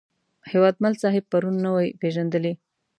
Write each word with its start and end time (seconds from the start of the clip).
هیوادمل 0.51 0.93
صاحب 1.01 1.23
پرون 1.31 1.55
نه 1.63 1.69
وې 1.75 1.87
پېژندلی. 2.01 2.53